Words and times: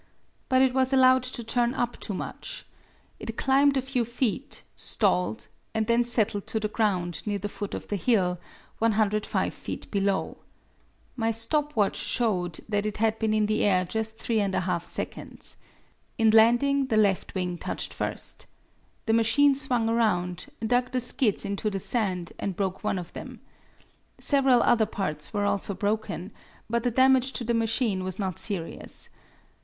But 0.49 0.63
it 0.63 0.73
was 0.73 0.91
allowed 0.91 1.21
to 1.21 1.43
turn 1.43 1.75
up 1.75 1.99
too 1.99 2.15
much. 2.15 2.65
It 3.19 3.37
climbed 3.37 3.77
a 3.77 3.83
few 3.83 4.03
feet, 4.03 4.63
stalled, 4.75 5.47
and 5.75 5.85
then 5.85 6.05
settled 6.05 6.47
to 6.47 6.59
the 6.59 6.67
ground 6.67 7.21
near 7.27 7.37
the 7.37 7.47
foot 7.47 7.75
of 7.75 7.87
the 7.87 7.97
hill, 7.97 8.39
105 8.79 9.53
feet 9.53 9.91
below. 9.91 10.39
My 11.15 11.29
stop 11.29 11.75
watch 11.75 11.97
showed 11.97 12.61
that 12.67 12.87
it 12.87 12.97
had 12.97 13.19
been 13.19 13.31
in 13.31 13.45
the 13.45 13.63
air 13.63 13.85
just 13.85 14.17
3 14.17 14.37
1/2 14.37 14.83
seconds. 14.85 15.57
In 16.17 16.31
landing 16.31 16.87
the 16.87 16.97
left 16.97 17.35
wing 17.35 17.59
touched 17.59 17.93
first. 17.93 18.47
The 19.05 19.13
machine 19.13 19.53
swung 19.53 19.87
around, 19.87 20.47
dug 20.65 20.93
the 20.93 20.99
skids 20.99 21.45
into 21.45 21.69
the 21.69 21.79
sand 21.79 22.33
and 22.39 22.55
broke 22.55 22.83
one 22.83 22.97
of 22.97 23.13
them. 23.13 23.39
Several 24.17 24.63
other 24.63 24.87
parts 24.87 25.31
were 25.31 25.45
also 25.45 25.75
broken, 25.75 26.31
but 26.67 26.81
the 26.81 26.89
damage 26.89 27.33
to 27.33 27.43
the 27.43 27.53
machine 27.53 28.03
was 28.03 28.17
not 28.17 28.39
serious. 28.39 29.07